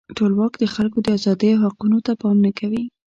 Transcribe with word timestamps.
ټولواک 0.17 0.53
د 0.57 0.63
خلکو 0.75 0.97
د 1.03 1.07
آزادۍ 1.17 1.49
او 1.53 1.59
حقوقو 1.65 1.99
ته 2.05 2.11
پام 2.21 2.37
نه 2.45 2.51
کوي. 2.59 2.83